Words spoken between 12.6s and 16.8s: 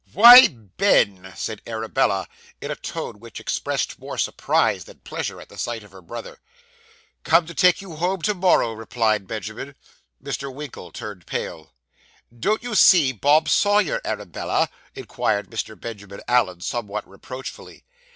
you see Bob Sawyer, Arabella?' inquired Mr. Benjamin Allen,